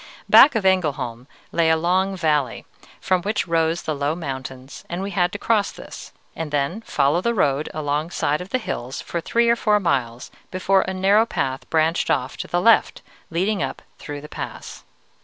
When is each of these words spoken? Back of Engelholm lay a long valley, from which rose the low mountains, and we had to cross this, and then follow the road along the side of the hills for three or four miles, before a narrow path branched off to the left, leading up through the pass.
Back 0.27 0.55
of 0.55 0.63
Engelholm 0.65 1.27
lay 1.51 1.69
a 1.69 1.77
long 1.77 2.17
valley, 2.17 2.65
from 2.99 3.21
which 3.21 3.47
rose 3.47 3.83
the 3.83 3.93
low 3.93 4.15
mountains, 4.15 4.83
and 4.89 5.03
we 5.03 5.11
had 5.11 5.31
to 5.33 5.37
cross 5.37 5.71
this, 5.71 6.11
and 6.35 6.49
then 6.49 6.81
follow 6.81 7.21
the 7.21 7.35
road 7.35 7.69
along 7.71 8.07
the 8.07 8.13
side 8.15 8.41
of 8.41 8.49
the 8.49 8.57
hills 8.57 8.99
for 8.99 9.21
three 9.21 9.47
or 9.47 9.55
four 9.55 9.79
miles, 9.79 10.31
before 10.49 10.81
a 10.87 10.91
narrow 10.95 11.27
path 11.27 11.69
branched 11.69 12.09
off 12.09 12.35
to 12.37 12.47
the 12.47 12.59
left, 12.59 13.03
leading 13.29 13.61
up 13.61 13.83
through 13.99 14.21
the 14.21 14.27
pass. 14.27 14.83